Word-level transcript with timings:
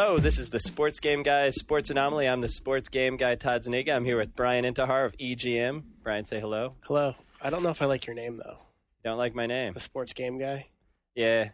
Hello, 0.00 0.16
this 0.16 0.38
is 0.38 0.50
the 0.50 0.60
Sports 0.60 1.00
Game 1.00 1.24
Guy, 1.24 1.50
Sports 1.50 1.90
Anomaly. 1.90 2.28
I'm 2.28 2.40
the 2.40 2.48
Sports 2.48 2.88
Game 2.88 3.16
Guy, 3.16 3.34
Todd 3.34 3.64
Zuniga. 3.64 3.96
I'm 3.96 4.04
here 4.04 4.16
with 4.16 4.36
Brian 4.36 4.64
Intihar 4.64 5.04
of 5.04 5.16
EGM. 5.16 5.82
Brian, 6.04 6.24
say 6.24 6.38
hello. 6.38 6.76
Hello. 6.82 7.16
I 7.42 7.50
don't 7.50 7.64
know 7.64 7.70
if 7.70 7.82
I 7.82 7.86
like 7.86 8.06
your 8.06 8.14
name 8.14 8.36
though. 8.36 8.58
Don't 9.02 9.18
like 9.18 9.34
my 9.34 9.46
name? 9.46 9.74
The 9.74 9.80
sports 9.80 10.12
game 10.12 10.38
guy. 10.38 10.68
Yeah, 11.16 11.48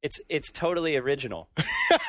it's 0.00 0.20
it's 0.28 0.52
totally 0.52 0.96
original. 0.96 1.48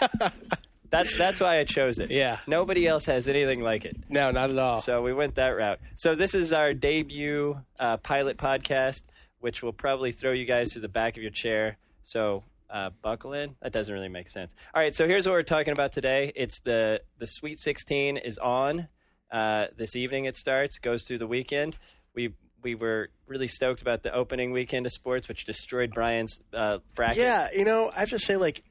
that's 0.91 1.17
that's 1.17 1.39
why 1.39 1.57
I 1.57 1.63
chose 1.63 1.97
it. 1.97 2.11
Yeah. 2.11 2.37
Nobody 2.45 2.87
else 2.87 3.07
has 3.07 3.27
anything 3.27 3.63
like 3.63 3.83
it. 3.83 3.97
No, 4.09 4.29
not 4.29 4.51
at 4.51 4.59
all. 4.59 4.77
So 4.77 5.01
we 5.01 5.11
went 5.11 5.33
that 5.35 5.57
route. 5.57 5.79
So 5.95 6.13
this 6.13 6.35
is 6.35 6.53
our 6.53 6.75
debut 6.75 7.61
uh, 7.79 7.97
pilot 7.97 8.37
podcast, 8.37 9.05
which 9.39 9.63
will 9.63 9.73
probably 9.73 10.11
throw 10.11 10.33
you 10.33 10.45
guys 10.45 10.69
to 10.73 10.79
the 10.79 10.87
back 10.87 11.17
of 11.17 11.23
your 11.23 11.31
chair. 11.31 11.79
So 12.03 12.43
uh, 12.69 12.89
buckle 13.01 13.33
in. 13.33 13.55
That 13.61 13.71
doesn't 13.71 13.93
really 13.93 14.09
make 14.09 14.29
sense. 14.29 14.53
All 14.73 14.81
right. 14.81 14.93
So 14.93 15.07
here's 15.07 15.25
what 15.25 15.33
we're 15.33 15.43
talking 15.43 15.73
about 15.73 15.91
today. 15.91 16.31
It's 16.35 16.59
the 16.61 17.01
the 17.17 17.27
Sweet 17.27 17.59
16 17.59 18.17
is 18.17 18.37
on 18.37 18.87
uh, 19.31 19.67
this 19.77 19.95
evening. 19.95 20.25
It 20.25 20.35
starts, 20.35 20.79
goes 20.79 21.05
through 21.07 21.19
the 21.19 21.27
weekend. 21.27 21.77
We 22.13 22.33
we 22.61 22.75
were 22.75 23.09
really 23.27 23.47
stoked 23.47 23.81
about 23.81 24.03
the 24.03 24.13
opening 24.13 24.51
weekend 24.51 24.85
of 24.85 24.91
sports, 24.91 25.27
which 25.27 25.45
destroyed 25.45 25.91
Brian's 25.93 26.39
uh, 26.53 26.79
bracket. 26.95 27.17
yeah, 27.17 27.49
you 27.53 27.65
know, 27.65 27.91
I 27.95 27.99
have 27.99 28.09
to 28.09 28.19
say, 28.19 28.37
like, 28.37 28.63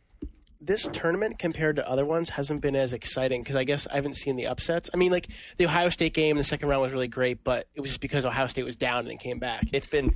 this 0.64 0.88
tournament 0.92 1.38
compared 1.38 1.76
to 1.76 1.88
other 1.88 2.04
ones 2.06 2.30
hasn't 2.30 2.60
been 2.62 2.76
as 2.76 2.92
exciting 2.92 3.42
because 3.42 3.56
I 3.56 3.64
guess 3.64 3.86
I 3.88 3.96
haven't 3.96 4.14
seen 4.16 4.36
the 4.36 4.46
upsets. 4.46 4.88
I 4.94 4.96
mean, 4.96 5.10
like 5.12 5.26
the 5.58 5.66
Ohio 5.66 5.88
State 5.88 6.14
game 6.14 6.36
the 6.36 6.44
second 6.44 6.68
round 6.68 6.82
was 6.82 6.92
really 6.92 7.08
great, 7.08 7.42
but 7.42 7.66
it 7.74 7.80
was 7.80 7.90
just 7.90 8.00
because 8.00 8.24
Ohio 8.24 8.46
State 8.46 8.64
was 8.64 8.76
down 8.76 9.00
and 9.00 9.08
then 9.10 9.18
came 9.18 9.38
back. 9.38 9.64
It's 9.72 9.86
been. 9.86 10.14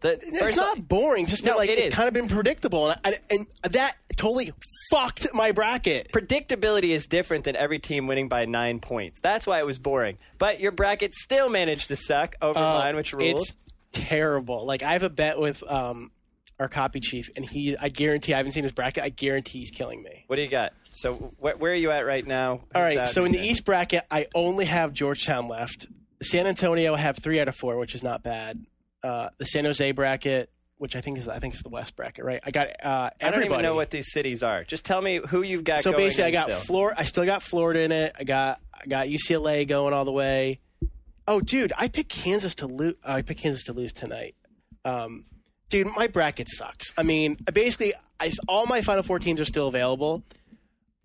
The- 0.00 0.18
it's 0.22 0.56
not 0.56 0.86
boring. 0.88 1.24
It's 1.24 1.32
just 1.32 1.44
been 1.44 1.52
No, 1.52 1.58
like 1.58 1.70
it 1.70 1.78
it's 1.78 1.96
kind 1.96 2.06
of 2.08 2.14
been 2.14 2.28
predictable, 2.28 2.90
and, 2.90 3.00
I, 3.04 3.18
and 3.30 3.46
that 3.72 3.96
totally 4.16 4.52
fucked 4.90 5.26
my 5.34 5.52
bracket. 5.52 6.12
predictability 6.12 6.90
is 6.90 7.06
different 7.06 7.44
than 7.44 7.56
every 7.56 7.78
team 7.78 8.06
winning 8.06 8.28
by 8.28 8.44
nine 8.44 8.78
points. 8.80 9.20
That's 9.20 9.46
why 9.46 9.58
it 9.58 9.66
was 9.66 9.78
boring. 9.78 10.18
But 10.38 10.60
your 10.60 10.70
bracket 10.72 11.14
still 11.14 11.48
managed 11.48 11.88
to 11.88 11.96
suck 11.96 12.36
over 12.42 12.58
mine, 12.60 12.94
which 12.96 13.12
ruled. 13.12 13.36
Uh, 13.36 13.40
It's 13.40 13.52
terrible. 13.92 14.64
Like 14.66 14.82
I 14.82 14.92
have 14.92 15.02
a 15.02 15.10
bet 15.10 15.38
with 15.38 15.62
um, 15.70 16.10
our 16.62 16.68
copy 16.68 17.00
chief, 17.00 17.28
and 17.36 17.44
he, 17.44 17.76
I 17.76 17.88
guarantee, 17.90 18.32
I 18.34 18.38
haven't 18.38 18.52
seen 18.52 18.62
his 18.64 18.72
bracket. 18.72 19.02
I 19.04 19.10
guarantee 19.10 19.58
he's 19.58 19.70
killing 19.70 20.02
me. 20.02 20.24
What 20.28 20.36
do 20.36 20.42
you 20.42 20.48
got? 20.48 20.72
So 20.92 21.14
wh- 21.38 21.60
where 21.60 21.72
are 21.72 21.76
you 21.76 21.90
at 21.90 22.06
right 22.06 22.26
now? 22.26 22.60
All 22.74 22.82
right, 22.82 23.06
so 23.06 23.24
in 23.24 23.32
the 23.32 23.40
East 23.40 23.64
bracket, 23.64 24.04
I 24.10 24.26
only 24.34 24.64
have 24.64 24.92
Georgetown 24.92 25.48
left. 25.48 25.86
San 26.22 26.46
Antonio, 26.46 26.94
I 26.94 26.98
have 26.98 27.18
three 27.18 27.40
out 27.40 27.48
of 27.48 27.56
four, 27.56 27.76
which 27.78 27.94
is 27.94 28.02
not 28.02 28.22
bad. 28.22 28.64
Uh, 29.02 29.30
the 29.38 29.44
San 29.44 29.64
Jose 29.64 29.90
bracket, 29.92 30.50
which 30.78 30.94
I 30.94 31.00
think 31.00 31.18
is 31.18 31.28
I 31.28 31.38
think 31.38 31.54
it's 31.54 31.62
the 31.62 31.68
West 31.68 31.96
bracket, 31.96 32.24
right? 32.24 32.40
I 32.44 32.50
got 32.50 32.68
uh, 32.68 32.88
I 32.88 33.10
don't 33.20 33.34
everybody. 33.34 33.54
even 33.54 33.62
know 33.64 33.74
what 33.74 33.90
these 33.90 34.12
cities 34.12 34.42
are. 34.42 34.64
Just 34.64 34.84
tell 34.84 35.00
me 35.02 35.20
who 35.28 35.42
you've 35.42 35.64
got. 35.64 35.80
so 35.80 35.90
going 35.92 36.04
basically, 36.04 36.24
I 36.24 36.30
got 36.30 36.50
still. 36.62 36.92
I 36.96 37.04
still 37.04 37.24
got 37.24 37.42
Florida 37.42 37.80
in 37.80 37.90
it. 37.92 38.14
I 38.18 38.24
got 38.24 38.60
I 38.72 38.86
got 38.86 39.06
UCLA 39.08 39.66
going 39.66 39.92
all 39.92 40.04
the 40.04 40.12
way. 40.12 40.60
Oh, 41.26 41.40
dude, 41.40 41.72
I 41.78 41.88
picked 41.88 42.10
Kansas 42.10 42.54
to 42.56 42.66
lose. 42.66 42.94
I 43.04 43.22
picked 43.22 43.40
Kansas 43.40 43.64
to 43.64 43.72
lose 43.72 43.92
tonight. 43.92 44.34
Um, 44.84 45.24
dude, 45.72 45.88
my 45.96 46.06
bracket 46.06 46.48
sucks. 46.48 46.92
I 46.96 47.02
mean, 47.02 47.36
basically, 47.52 47.94
I, 48.20 48.30
all 48.46 48.66
my 48.66 48.82
Final 48.82 49.02
Four 49.02 49.18
teams 49.18 49.40
are 49.40 49.44
still 49.44 49.66
available, 49.66 50.22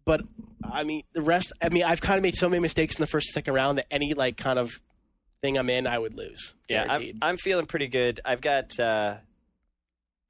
but 0.05 0.21
I 0.63 0.83
mean, 0.83 1.03
the 1.13 1.21
rest. 1.21 1.53
I 1.61 1.69
mean, 1.69 1.83
I've 1.83 2.01
kind 2.01 2.17
of 2.17 2.23
made 2.23 2.35
so 2.35 2.49
many 2.49 2.59
mistakes 2.59 2.95
in 2.95 3.01
the 3.01 3.07
first, 3.07 3.29
second 3.29 3.53
round 3.53 3.77
that 3.79 3.87
any 3.89 4.13
like 4.13 4.37
kind 4.37 4.59
of 4.59 4.79
thing 5.41 5.57
I'm 5.57 5.69
in, 5.69 5.87
I 5.87 5.97
would 5.97 6.15
lose. 6.15 6.53
Yeah, 6.69 6.85
I'm, 6.89 7.17
I'm 7.21 7.37
feeling 7.37 7.65
pretty 7.65 7.87
good. 7.87 8.19
I've 8.25 8.41
got 8.41 8.77
uh, 8.79 9.15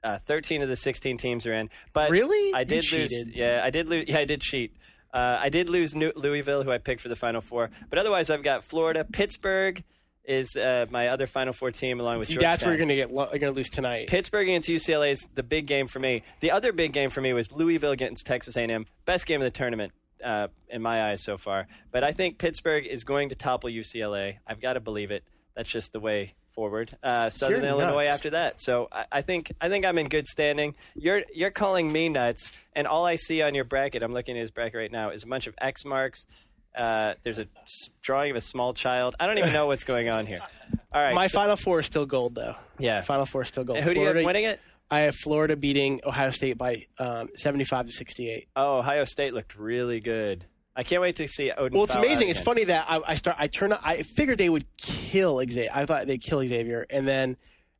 uh, 0.03 0.19
13 0.19 0.61
of 0.61 0.69
the 0.69 0.75
16 0.75 1.17
teams 1.17 1.45
are 1.45 1.53
in, 1.53 1.69
but 1.93 2.11
Really? 2.11 2.53
I 2.53 2.63
did 2.63 2.89
lose. 2.91 3.11
Yeah, 3.33 3.61
I 3.63 3.71
did 3.71 3.87
lose. 3.87 4.05
Yeah, 4.07 4.19
I 4.19 4.25
did 4.25 4.41
cheat. 4.41 4.75
Uh, 5.13 5.37
I 5.41 5.49
did 5.49 5.69
lose 5.69 5.95
New- 5.95 6.13
Louisville, 6.15 6.63
who 6.63 6.71
I 6.71 6.77
picked 6.77 7.01
for 7.01 7.09
the 7.09 7.15
Final 7.15 7.41
Four, 7.41 7.71
but 7.89 7.97
otherwise 7.97 8.29
I've 8.29 8.43
got 8.43 8.63
Florida, 8.63 9.03
Pittsburgh 9.03 9.83
is 10.27 10.55
uh, 10.55 10.85
my 10.91 11.07
other 11.07 11.25
Final 11.25 11.53
Four 11.53 11.71
team, 11.71 11.99
along 11.99 12.19
with 12.19 12.27
Dude, 12.27 12.39
that's 12.39 12.63
where 12.63 12.73
you're 12.73 12.79
gonna 12.79 12.95
get. 12.95 13.09
You're 13.09 13.39
gonna 13.39 13.53
lose 13.53 13.69
tonight. 13.69 14.07
Pittsburgh 14.07 14.47
against 14.49 14.69
UCLA 14.69 15.11
is 15.11 15.25
the 15.33 15.43
big 15.43 15.65
game 15.65 15.87
for 15.87 15.99
me. 15.99 16.23
The 16.41 16.51
other 16.51 16.73
big 16.73 16.91
game 16.93 17.09
for 17.09 17.21
me 17.21 17.33
was 17.33 17.51
Louisville 17.51 17.91
against 17.91 18.27
Texas 18.27 18.55
A&M. 18.57 18.85
Best 19.05 19.25
game 19.25 19.41
of 19.41 19.45
the 19.45 19.51
tournament 19.51 19.93
uh, 20.23 20.47
in 20.69 20.81
my 20.81 21.09
eyes 21.09 21.23
so 21.23 21.37
far. 21.37 21.67
But 21.91 22.03
I 22.03 22.11
think 22.11 22.37
Pittsburgh 22.37 22.85
is 22.85 23.03
going 23.03 23.29
to 23.29 23.35
topple 23.35 23.69
UCLA. 23.69 24.37
I've 24.45 24.61
got 24.61 24.73
to 24.73 24.79
believe 24.79 25.11
it. 25.11 25.23
That's 25.55 25.71
just 25.71 25.93
the 25.93 25.99
way 25.99 26.35
forward. 26.53 26.97
Uh, 27.03 27.29
Southern 27.29 27.61
You're 27.61 27.69
Illinois 27.69 28.05
nuts. 28.05 28.13
after 28.13 28.29
that. 28.31 28.59
So 28.59 28.89
I, 28.91 29.05
I 29.11 29.21
think 29.21 29.53
I 29.61 29.69
think 29.69 29.85
I'm 29.85 29.97
in 29.97 30.09
good 30.09 30.25
standing. 30.25 30.75
You're 30.95 31.23
you're 31.33 31.51
calling 31.51 31.91
me 31.91 32.09
nuts, 32.09 32.51
and 32.73 32.85
all 32.87 33.05
I 33.05 33.15
see 33.15 33.41
on 33.41 33.55
your 33.55 33.63
bracket, 33.63 34.03
I'm 34.03 34.13
looking 34.13 34.35
at 34.35 34.41
his 34.41 34.51
bracket 34.51 34.75
right 34.75 34.91
now, 34.91 35.11
is 35.11 35.23
a 35.23 35.27
bunch 35.27 35.47
of 35.47 35.55
X 35.59 35.85
marks. 35.85 36.25
Uh, 36.77 37.15
there's 37.23 37.39
a 37.39 37.47
s- 37.63 37.89
drawing 38.01 38.31
of 38.31 38.37
a 38.37 38.41
small 38.41 38.73
child. 38.73 39.15
I 39.19 39.25
don't 39.25 39.37
even 39.37 39.51
know 39.53 39.65
what's 39.67 39.83
going 39.83 40.09
on 40.09 40.25
here. 40.27 40.39
All 40.93 41.01
right, 41.01 41.13
My 41.15 41.27
so- 41.27 41.39
Final 41.39 41.55
Four 41.55 41.79
is 41.79 41.85
still 41.87 42.05
gold, 42.05 42.35
though. 42.35 42.55
Yeah. 42.79 43.01
Final 43.01 43.25
Four 43.25 43.41
is 43.41 43.47
still 43.47 43.63
gold. 43.63 43.79
who 43.79 43.93
do 43.93 43.99
you 43.99 44.05
have 44.05 44.13
Florida- 44.13 44.25
winning 44.25 44.43
it? 44.45 44.59
I 44.89 44.99
have 45.01 45.15
Florida 45.15 45.55
beating 45.57 45.99
Ohio 46.05 46.29
State 46.29 46.57
by 46.57 46.85
um, 46.97 47.29
75 47.35 47.87
to 47.87 47.91
68. 47.91 48.47
Oh, 48.55 48.77
Ohio 48.79 49.03
State 49.03 49.33
looked 49.33 49.57
really 49.57 49.99
good. 49.99 50.45
I 50.77 50.83
can't 50.83 51.01
wait 51.01 51.15
to 51.17 51.27
see 51.27 51.49
Oden. 51.51 51.71
Well, 51.71 51.83
it's 51.85 51.95
out 51.95 52.05
amazing. 52.05 52.29
It's 52.29 52.39
again. 52.39 52.45
funny 52.45 52.63
that 52.65 52.85
I, 52.87 53.01
I 53.07 53.15
start. 53.15 53.35
I 53.39 53.47
turn. 53.47 53.73
on- 53.73 53.79
I 53.83 54.03
figured 54.03 54.37
they 54.37 54.47
would 54.49 54.65
kill 54.77 55.39
Xavier. 55.39 55.69
I 55.73 55.85
thought 55.85 56.05
they'd 56.07 56.21
kill 56.21 56.45
Xavier, 56.47 56.85
and 56.89 57.07
then 57.07 57.35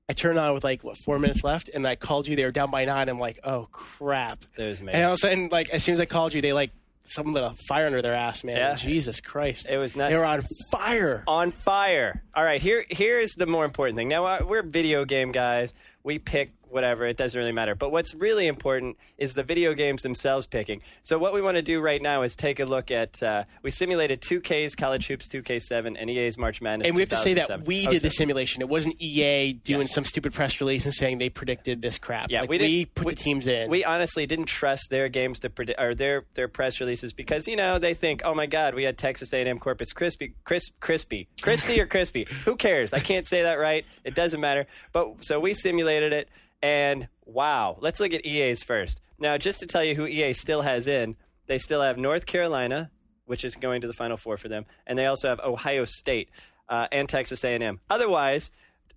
I 0.09 0.13
turned 0.13 0.39
on 0.39 0.53
with 0.55 0.63
like 0.63 0.83
what 0.83 0.97
four 0.97 1.19
minutes 1.19 1.43
left, 1.43 1.69
and 1.73 1.87
I 1.87 1.95
called 1.95 2.27
you. 2.27 2.35
They 2.35 2.43
were 2.43 2.51
down 2.51 2.71
by 2.71 2.83
nine. 2.85 3.07
I'm 3.07 3.19
like, 3.19 3.39
oh 3.43 3.67
crap! 3.71 4.39
That 4.57 4.67
was 4.67 4.79
And 4.79 4.89
all 5.05 5.11
of 5.11 5.13
a 5.13 5.17
sudden, 5.17 5.49
like 5.49 5.69
as 5.69 5.83
soon 5.83 5.93
as 5.93 5.99
I 6.01 6.05
called 6.05 6.33
you, 6.33 6.41
they 6.41 6.53
like 6.53 6.71
someone 7.09 7.33
lit 7.33 7.43
a 7.43 7.51
fire 7.51 7.87
under 7.87 8.01
their 8.01 8.13
ass, 8.13 8.43
man. 8.43 8.57
Yeah. 8.57 8.75
Jesus 8.75 9.21
Christ! 9.21 9.67
It 9.69 9.77
was 9.77 9.95
nuts. 9.95 10.13
They 10.13 10.17
were 10.17 10.25
on 10.25 10.41
fire. 10.41 11.23
on 11.27 11.51
fire. 11.51 12.23
All 12.35 12.43
right, 12.43 12.61
here 12.61 12.85
here's 12.89 13.35
the 13.35 13.45
more 13.45 13.65
important 13.65 13.97
thing. 13.97 14.07
Now 14.07 14.25
uh, 14.25 14.39
we're 14.47 14.63
video 14.63 15.05
game 15.05 15.31
guys. 15.31 15.73
We 16.03 16.19
pick 16.19 16.51
whatever. 16.69 17.05
It 17.05 17.17
doesn't 17.17 17.37
really 17.37 17.51
matter. 17.51 17.75
But 17.75 17.91
what's 17.91 18.13
really 18.15 18.47
important 18.47 18.97
is 19.17 19.33
the 19.33 19.43
video 19.43 19.73
games 19.73 20.03
themselves 20.03 20.45
picking. 20.47 20.81
So 21.01 21.17
what 21.17 21.33
we 21.33 21.41
want 21.41 21.55
to 21.57 21.61
do 21.61 21.79
right 21.81 22.01
now 22.01 22.21
is 22.23 22.35
take 22.35 22.59
a 22.59 22.65
look 22.65 22.91
at. 22.91 23.21
Uh, 23.21 23.43
we 23.63 23.71
simulated 23.71 24.21
2K's 24.21 24.75
College 24.75 25.07
Hoops 25.07 25.27
2K7 25.29 25.95
and 25.99 26.09
EA's 26.09 26.37
March 26.37 26.61
Madness. 26.61 26.87
And 26.87 26.95
we 26.95 27.01
have 27.01 27.09
to 27.09 27.15
say 27.17 27.33
that 27.35 27.65
we 27.65 27.87
Oh, 27.87 27.91
did 27.91 28.01
the 28.01 28.09
simulation. 28.11 28.61
It 28.61 28.69
wasn't 28.69 28.95
EA 29.01 29.53
doing 29.53 29.81
Yes. 29.81 29.93
some 29.93 30.05
stupid 30.05 30.33
press 30.33 30.59
release 30.59 30.85
and 30.85 30.93
saying 30.93 31.17
they 31.17 31.29
predicted 31.29 31.81
this 31.81 31.97
crap. 31.97 32.29
Yeah, 32.31 32.41
Like, 32.41 32.49
we 32.49 32.57
we, 32.59 32.85
put 32.85 33.05
we- 33.07 33.13
the 33.13 33.19
teams 33.21 33.47
in. 33.47 33.69
We 33.69 33.83
honestly 33.85 34.25
didn't 34.25 34.45
trust 34.45 34.89
their 34.89 35.09
games 35.09 35.39
to 35.39 35.49
predict 35.49 35.79
or 35.79 35.93
their 35.95 36.25
their 36.33 36.47
press 36.47 36.79
releases 36.79 37.13
because 37.13 37.47
you 37.47 37.55
know 37.55 37.79
they 37.79 37.93
think, 37.93 38.21
oh 38.25 38.33
my 38.33 38.45
God, 38.45 38.73
we 38.75 38.83
had 38.83 38.97
Texas 38.97 39.31
A&M 39.33 39.59
Corpus 39.59 39.93
Crispy, 39.93 40.33
Crisp, 40.43 40.73
Crispy, 40.79 41.27
Christy 41.41 41.79
or 41.79 41.85
Crispy. 41.85 42.25
Who 42.45 42.55
cares? 42.55 42.93
I 42.93 42.99
can't 42.99 43.25
say 43.27 43.41
that 43.43 43.55
right. 43.55 43.85
It 44.03 44.15
doesn't 44.15 44.39
matter. 44.41 44.65
But 44.91 45.23
so 45.25 45.39
we 45.39 45.53
simulated 45.53 46.13
it, 46.13 46.29
and 46.61 47.07
wow, 47.25 47.77
let's 47.79 47.99
look 47.99 48.13
at 48.13 48.25
EA's 48.25 48.63
first. 48.63 49.01
Now, 49.19 49.37
just 49.37 49.59
to 49.59 49.65
tell 49.65 49.83
you 49.83 49.95
who 49.95 50.05
EA 50.05 50.33
still 50.33 50.61
has 50.61 50.87
in, 50.87 51.15
they 51.47 51.57
still 51.57 51.81
have 51.81 51.97
North 51.97 52.25
Carolina, 52.25 52.91
which 53.25 53.43
is 53.43 53.55
going 53.55 53.81
to 53.81 53.87
the 53.87 53.93
Final 53.93 54.17
Four 54.17 54.37
for 54.37 54.47
them, 54.47 54.65
and 54.85 54.97
they 54.97 55.05
also 55.05 55.29
have 55.29 55.39
Ohio 55.39 55.85
State 55.85 56.29
uh, 56.69 56.87
and 56.91 57.07
Texas 57.09 57.43
A&M. 57.43 57.79
Otherwise, 57.89 58.51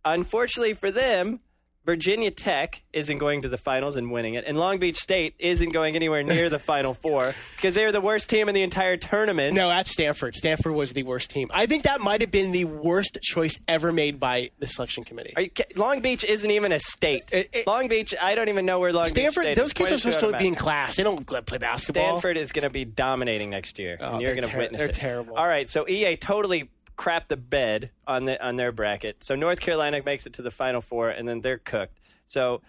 unfortunately 0.04 0.74
for 0.74 0.90
them. 0.90 1.40
Virginia 1.86 2.30
Tech 2.30 2.82
isn't 2.92 3.18
going 3.18 3.42
to 3.42 3.48
the 3.48 3.56
finals 3.56 3.96
and 3.96 4.12
winning 4.12 4.34
it, 4.34 4.44
and 4.46 4.58
Long 4.58 4.78
Beach 4.78 4.96
State 4.96 5.34
isn't 5.38 5.70
going 5.70 5.96
anywhere 5.96 6.22
near 6.22 6.50
the 6.50 6.58
Final 6.58 6.92
Four 6.94 7.34
because 7.56 7.74
they 7.74 7.84
were 7.84 7.92
the 7.92 8.02
worst 8.02 8.28
team 8.28 8.48
in 8.48 8.54
the 8.54 8.62
entire 8.62 8.96
tournament. 8.98 9.54
No, 9.54 9.70
at 9.70 9.88
Stanford. 9.88 10.34
Stanford 10.34 10.72
was 10.74 10.92
the 10.92 11.02
worst 11.04 11.30
team. 11.30 11.48
I 11.52 11.66
think 11.66 11.84
that 11.84 12.00
might 12.00 12.20
have 12.20 12.30
been 12.30 12.52
the 12.52 12.66
worst 12.66 13.18
choice 13.22 13.58
ever 13.66 13.92
made 13.92 14.20
by 14.20 14.50
the 14.58 14.66
selection 14.68 15.04
committee. 15.04 15.32
Are 15.36 15.42
you, 15.42 15.50
Long 15.74 16.00
Beach 16.00 16.22
isn't 16.22 16.50
even 16.50 16.70
a 16.72 16.78
state. 16.80 17.32
It- 17.32 17.48
it- 17.52 17.66
Long 17.66 17.88
Beach, 17.88 18.14
I 18.20 18.34
don't 18.34 18.48
even 18.50 18.66
know 18.66 18.78
where 18.78 18.92
Long 18.92 19.06
Stanford, 19.06 19.16
Beach 19.24 19.32
State 19.32 19.54
Stanford, 19.54 19.64
those 19.64 19.72
kids 19.72 19.92
are 19.92 19.98
supposed 19.98 20.20
to 20.20 20.38
be 20.38 20.48
in 20.48 20.54
class. 20.54 20.96
They 20.96 21.02
don't 21.02 21.24
play 21.26 21.58
basketball. 21.58 22.18
Stanford 22.18 22.36
is 22.36 22.52
going 22.52 22.64
to 22.64 22.70
be 22.70 22.84
dominating 22.84 23.48
next 23.50 23.78
year, 23.78 23.96
oh, 24.00 24.12
and 24.14 24.22
you're 24.22 24.34
going 24.34 24.46
to 24.46 24.52
ter- 24.52 24.58
witness 24.58 24.80
they're 24.80 24.90
it. 24.90 24.94
terrible. 24.96 25.34
All 25.36 25.48
right, 25.48 25.68
so 25.68 25.88
EA 25.88 26.16
totally 26.16 26.68
crapped 26.96 27.28
the 27.28 27.36
bed 27.36 27.90
on 28.06 28.24
the 28.24 28.44
on 28.44 28.56
their 28.56 28.72
bracket. 28.72 29.24
So 29.24 29.34
North 29.34 29.60
Carolina 29.60 30.02
makes 30.04 30.26
it 30.26 30.32
to 30.34 30.42
the 30.42 30.50
Final 30.50 30.80
Four, 30.80 31.10
and 31.10 31.28
then 31.28 31.40
they're 31.40 31.58
cooked. 31.58 31.98
So 32.26 32.60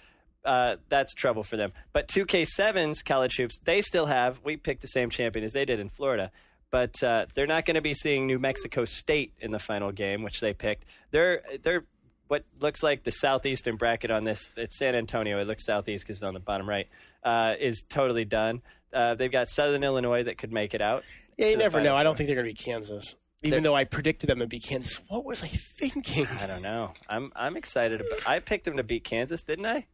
uh, 0.46 0.78
that's 0.90 1.14
trouble 1.14 1.44
for 1.44 1.58
them. 1.58 1.72
But 1.94 2.08
2K7's 2.08 3.04
college 3.04 3.38
hoops, 3.38 3.60
they 3.60 3.82
still 3.82 4.08
have. 4.08 4.40
We 4.44 4.58
picked 4.58 4.82
the 4.82 4.88
same 4.88 5.10
champion 5.10 5.46
as 5.46 5.54
they 5.54 5.66
did 5.66 5.80
in 5.80 5.90
Florida. 5.90 6.32
But 6.72 7.04
uh, 7.04 7.26
they're 7.34 7.48
not 7.48 7.66
going 7.66 7.76
to 7.76 7.82
be 7.82 7.94
seeing 7.94 8.26
New 8.26 8.40
Mexico 8.40 8.86
State 8.86 9.34
in 9.40 9.52
the 9.52 9.60
final 9.60 9.92
game, 9.92 10.24
which 10.24 10.40
they 10.40 10.54
picked. 10.54 10.86
They're 11.12 11.42
they're 11.62 11.84
what 12.30 12.46
looks 12.62 12.82
like 12.82 13.04
the 13.04 13.12
southeastern 13.12 13.76
bracket 13.76 14.10
on 14.10 14.24
this. 14.24 14.50
It's 14.56 14.78
San 14.78 14.96
Antonio. 14.96 15.38
It 15.42 15.48
looks 15.48 15.66
southeast 15.66 16.06
because 16.06 16.18
it's 16.18 16.24
on 16.24 16.34
the 16.34 16.40
bottom 16.40 16.68
right. 16.68 16.88
Uh, 17.24 17.56
is 17.60 17.84
totally 17.84 18.24
done. 18.24 18.62
Uh, 18.94 19.16
they've 19.16 19.32
got 19.32 19.50
Southern 19.50 19.84
Illinois 19.84 20.24
that 20.24 20.38
could 20.38 20.52
make 20.52 20.74
it 20.74 20.82
out. 20.82 21.04
yeah, 21.38 21.48
you 21.48 21.58
never 21.58 21.82
know. 21.82 21.96
I 21.96 22.04
don't 22.04 22.18
think 22.18 22.28
they're 22.28 22.42
going 22.42 22.48
to 22.48 22.54
be 22.54 22.72
Kansas. 22.72 23.18
Even 23.44 23.64
though 23.64 23.76
I 23.76 23.86
predicted 23.86 24.30
them 24.30 24.40
to 24.40 24.48
beat 24.48 24.64
Kansas. 24.64 25.00
What 25.08 25.26
was 25.26 25.44
I 25.44 25.48
thinking? 25.48 26.28
I 26.28 26.46
don't 26.46 26.62
know. 26.62 26.94
I'm 27.10 27.32
I'm 27.36 27.58
excited. 27.58 28.02
About, 28.02 28.28
I 28.28 28.40
picked 28.40 28.66
them 28.66 28.78
to 28.78 28.84
beat 28.84 29.04
Kansas, 29.04 29.44
didn't 29.44 29.66
I? 29.66 29.88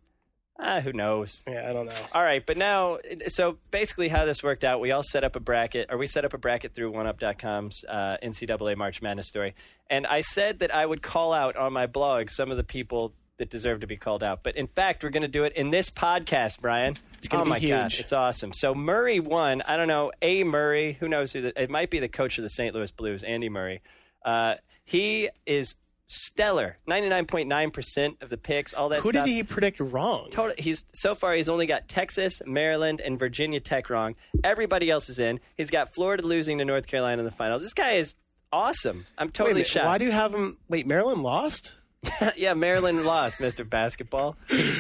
Ah, 0.60 0.80
who 0.80 0.92
knows? 0.92 1.44
Yeah, 1.48 1.68
I 1.70 1.72
don't 1.72 1.86
know. 1.86 1.94
All 2.14 2.24
right, 2.24 2.44
but 2.44 2.58
now, 2.58 2.98
so 3.28 3.60
basically, 3.70 4.08
how 4.08 4.26
this 4.26 4.42
worked 4.42 4.64
out, 4.64 4.80
we 4.80 4.92
all 4.92 5.04
set 5.04 5.24
up 5.24 5.36
a 5.36 5.40
bracket, 5.40 5.88
or 5.92 6.00
we 6.00 6.08
set 6.08 6.26
up 6.26 6.34
a 6.34 6.40
bracket 6.40 6.74
through 6.74 6.92
1UP.com's 6.94 7.86
uh, 7.88 8.18
NCAA 8.24 8.76
March 8.76 9.02
Madness 9.02 9.28
story, 9.28 9.54
and 9.88 10.08
I 10.08 10.22
said 10.22 10.60
that 10.60 10.74
I 10.74 10.86
would 10.86 11.04
call 11.04 11.32
out 11.32 11.56
on 11.56 11.74
my 11.74 11.86
blog 11.86 12.32
some 12.32 12.50
of 12.50 12.58
the 12.58 12.64
people 12.64 13.14
that 13.38 13.50
deserve 13.50 13.82
to 13.82 13.88
be 13.88 13.98
called 13.98 14.24
out. 14.24 14.42
But 14.44 14.56
in 14.56 14.68
fact, 14.68 15.04
we're 15.04 15.10
going 15.10 15.22
to 15.22 15.28
do 15.28 15.44
it 15.44 15.54
in 15.54 15.70
this 15.70 15.90
podcast, 15.90 16.60
Brian. 16.60 16.96
It's 17.18 17.28
gonna 17.28 17.42
oh 17.42 17.46
be 17.46 17.50
my 17.50 17.60
huge. 17.60 18.00
it's 18.00 18.14
awesome. 18.14 18.54
So 18.54 18.74
Murray 18.74 19.20
won. 19.20 19.62
I 19.68 19.78
don't 19.78 19.88
know 19.88 20.12
a 20.22 20.44
Murray. 20.44 20.94
Who 21.00 21.08
knows 21.08 21.32
who? 21.32 21.42
The, 21.42 21.62
it 21.62 21.70
might 21.70 21.90
be 21.90 22.00
the 22.00 22.08
coach 22.08 22.38
of 22.38 22.44
the 22.44 22.50
St. 22.50 22.74
Louis 22.74 22.92
Blues, 22.92 23.24
Andy 23.24 23.50
Murray. 23.50 23.82
Uh, 24.24 24.56
he 24.84 25.30
is 25.46 25.76
stellar. 26.08 26.78
Ninety 26.88 27.10
nine 27.10 27.26
point 27.26 27.48
nine 27.50 27.70
percent 27.72 28.18
of 28.22 28.30
the 28.30 28.38
picks, 28.38 28.74
all 28.74 28.90
that 28.90 29.02
Who 29.02 29.10
stuff. 29.10 29.26
did 29.26 29.32
he 29.32 29.44
predict 29.44 29.80
wrong? 29.80 30.30
Total, 30.32 30.56
he's 30.58 30.86
so 30.94 31.14
far 31.16 31.34
he's 31.34 31.50
only 31.50 31.66
got 31.66 31.88
Texas, 31.88 32.42
Maryland, 32.46 33.02
and 33.02 33.20
Virginia 33.20 33.60
Tech 33.60 33.90
wrong. 33.90 34.16
Everybody 34.44 34.90
else 34.90 35.10
is 35.10 35.20
in. 35.20 35.40
He's 35.56 35.70
got 35.70 35.94
Florida 35.94 36.24
losing 36.24 36.58
to 36.60 36.66
North 36.66 36.88
Carolina 36.88 37.20
in 37.20 37.26
the 37.26 37.32
finals. 37.32 37.62
This 37.62 37.74
guy 37.74 37.92
is 37.94 38.16
awesome. 38.52 39.06
I'm 39.18 39.30
totally 39.32 39.56
minute, 39.56 39.68
shocked. 39.68 39.86
why 39.86 39.98
do 39.98 40.06
you 40.06 40.12
have 40.12 40.34
him? 40.34 40.58
Wait, 40.70 40.88
Maryland 40.88 41.24
lost. 41.24 41.74
yeah, 42.38 42.54
Maryland 42.54 43.04
lost, 43.04 43.40
Mr. 43.40 43.68
Basketball. 43.68 44.38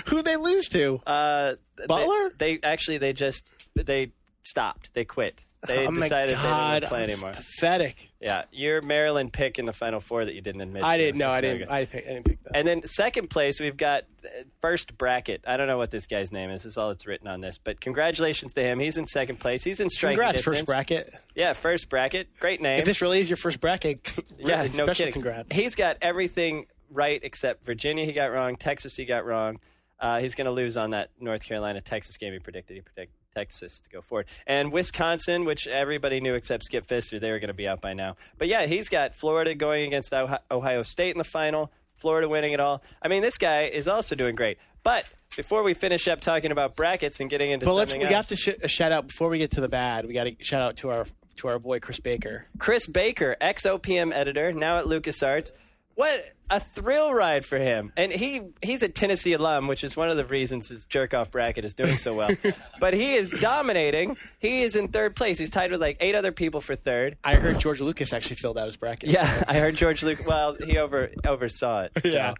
Who 0.07 0.21
they 0.21 0.35
lose 0.37 0.67
to? 0.69 1.01
Uh, 1.05 1.55
they- 1.77 1.85
Butler? 1.87 2.31
They, 2.37 2.59
actually 2.63 2.97
they 2.97 3.13
just 3.13 3.45
they 3.75 4.11
stopped. 4.43 4.91
They 4.93 5.05
quit. 5.05 5.43
They 5.65 5.87
oh 5.87 5.91
decided 5.91 6.37
they 6.37 6.41
didn't 6.41 6.87
play 6.87 7.03
anymore. 7.03 7.31
Pathetic. 7.31 8.11
Yeah, 8.21 8.43
your 8.51 8.81
Maryland 8.81 9.33
pick 9.33 9.57
in 9.57 9.65
the 9.65 9.73
Final 9.73 9.99
Four 9.99 10.23
that 10.23 10.35
you 10.35 10.41
didn't 10.41 10.61
admit. 10.61 10.83
I 10.83 10.97
didn't 10.97 11.17
know. 11.17 11.31
I 11.31 11.41
didn't. 11.41 11.69
I, 11.69 11.85
pick, 11.85 12.05
I 12.05 12.13
didn't 12.13 12.25
pick 12.25 12.43
that. 12.43 12.55
And 12.55 12.67
then 12.67 12.85
second 12.85 13.29
place, 13.31 13.59
we've 13.59 13.75
got 13.75 14.03
uh, 14.23 14.43
first 14.61 14.97
bracket. 14.99 15.41
I 15.47 15.57
don't 15.57 15.67
know 15.67 15.77
what 15.77 15.89
this 15.89 16.05
guy's 16.05 16.31
name 16.31 16.51
is. 16.51 16.61
This 16.61 16.73
is 16.73 16.77
all 16.77 16.89
that's 16.89 17.07
written 17.07 17.27
on 17.27 17.41
this. 17.41 17.57
But 17.57 17.81
congratulations 17.81 18.53
to 18.53 18.61
him. 18.61 18.79
He's 18.79 18.97
in 18.97 19.07
second 19.07 19.39
place. 19.39 19.63
He's 19.63 19.79
in 19.79 19.89
striking 19.89 20.17
Congrats, 20.17 20.37
distance. 20.37 20.59
first 20.59 20.67
bracket. 20.67 21.13
Yeah, 21.35 21.53
first 21.53 21.89
bracket. 21.89 22.29
Great 22.39 22.61
name. 22.61 22.79
If 22.79 22.85
this 22.85 23.01
really 23.01 23.19
is 23.19 23.29
your 23.29 23.37
first 23.37 23.59
bracket, 23.59 23.99
yeah, 24.37 24.61
no 24.63 24.67
special 24.67 24.93
kidding. 24.93 25.13
congrats. 25.13 25.55
He's 25.55 25.73
got 25.73 25.97
everything 26.03 26.67
right 26.91 27.19
except 27.23 27.65
Virginia. 27.65 28.05
He 28.05 28.13
got 28.13 28.31
wrong. 28.31 28.55
Texas 28.55 28.95
he 28.95 29.05
got 29.05 29.25
wrong. 29.25 29.59
Uh, 29.99 30.19
he's 30.19 30.35
going 30.35 30.45
to 30.45 30.51
lose 30.51 30.77
on 30.77 30.91
that 30.91 31.09
North 31.19 31.43
Carolina 31.43 31.81
Texas 31.81 32.17
game. 32.17 32.33
He 32.33 32.39
predicted 32.39 32.75
he 32.75 32.81
predicted 32.81 33.15
Texas 33.35 33.79
to 33.81 33.89
go 33.89 34.01
forward, 34.01 34.25
and 34.45 34.71
Wisconsin, 34.71 35.45
which 35.45 35.67
everybody 35.67 36.19
knew 36.19 36.33
except 36.33 36.65
Skip 36.65 36.87
Fister, 36.87 37.19
they 37.19 37.31
were 37.31 37.39
going 37.39 37.49
to 37.49 37.53
be 37.53 37.67
out 37.67 37.81
by 37.81 37.93
now. 37.93 38.15
But 38.37 38.47
yeah, 38.47 38.65
he's 38.65 38.89
got 38.89 39.15
Florida 39.15 39.55
going 39.55 39.87
against 39.87 40.13
Ohio- 40.13 40.83
State 40.83 41.11
in 41.11 41.17
the 41.17 41.23
final. 41.23 41.71
Florida 41.95 42.29
winning 42.29 42.53
it 42.53 42.59
all. 42.59 42.83
I 43.01 43.07
mean, 43.07 43.23
this 43.23 43.39
guy 43.39 43.63
is 43.63 43.87
also 43.87 44.15
doing 44.15 44.35
great. 44.35 44.59
But 44.83 45.05
before 45.35 45.63
we 45.63 45.73
finish 45.73 46.07
up 46.07 46.21
talking 46.21 46.51
about 46.51 46.75
brackets 46.75 47.19
and 47.19 47.29
getting 47.29 47.51
into 47.51 47.65
but 47.65 47.73
let's. 47.73 47.93
We 47.93 48.03
else, 48.03 48.13
have 48.13 48.27
to 48.27 48.35
sh- 48.35 48.71
shout 48.71 48.91
out 48.91 49.07
before 49.07 49.29
we 49.29 49.39
get 49.39 49.51
to 49.51 49.61
the 49.61 49.67
bad. 49.67 50.05
We 50.05 50.13
got 50.13 50.25
to 50.25 50.35
shout 50.39 50.61
out 50.61 50.77
to 50.77 50.89
our 50.89 51.07
to 51.37 51.47
our 51.47 51.59
boy 51.59 51.79
Chris 51.79 51.99
Baker. 51.99 52.45
Chris 52.59 52.87
Baker, 52.87 53.35
ex 53.41 53.63
OPM 53.63 54.13
editor, 54.13 54.53
now 54.53 54.77
at 54.77 54.85
LucasArts. 54.85 55.51
What 55.97 56.23
a 56.47 56.59
thrill 56.59 57.11
ride 57.11 57.43
for 57.43 57.57
him. 57.57 57.91
And 57.97 58.11
he 58.11 58.43
he's 58.61 58.83
a 58.83 58.87
Tennessee 58.87 59.33
alum, 59.33 59.67
which 59.67 59.83
is 59.83 59.97
one 59.97 60.11
of 60.11 60.15
the 60.15 60.25
reasons 60.25 60.69
his 60.69 60.85
jerk 60.85 61.15
off 61.15 61.31
bracket 61.31 61.65
is 61.65 61.73
doing 61.73 61.97
so 61.97 62.13
well. 62.13 62.29
but 62.79 62.93
he 62.93 63.15
is 63.15 63.31
dominating. 63.31 64.15
He 64.37 64.61
is 64.61 64.75
in 64.75 64.89
third 64.89 65.15
place. 65.15 65.39
He's 65.39 65.49
tied 65.49 65.71
with 65.71 65.81
like 65.81 65.97
eight 65.99 66.13
other 66.13 66.31
people 66.31 66.61
for 66.61 66.75
third. 66.75 67.17
I 67.23 67.33
heard 67.33 67.57
George 67.57 67.81
Lucas 67.81 68.13
actually 68.13 68.35
filled 68.35 68.59
out 68.59 68.65
his 68.67 68.77
bracket. 68.77 69.09
Yeah, 69.09 69.43
I 69.47 69.57
heard 69.57 69.73
George 69.75 70.03
Luke. 70.03 70.19
Well, 70.27 70.55
he 70.63 70.77
over 70.77 71.09
oversaw 71.25 71.85
it. 71.85 71.91
So. 72.07 72.09
Yeah. 72.09 72.35